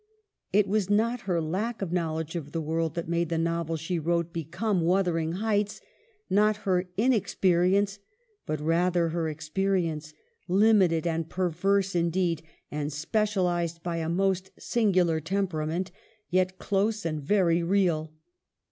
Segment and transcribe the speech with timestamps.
[0.51, 3.99] It was not her lack of knowledge of the world that made the novel she
[3.99, 5.79] wrote become' Wuthering Heights,'
[6.27, 7.99] not her inexperience,
[8.47, 10.11] but rather her experience,
[10.47, 12.41] limited and perverse, indeed,
[12.71, 15.91] and specialized by a most singular temperament,
[16.31, 18.11] yet close and very real.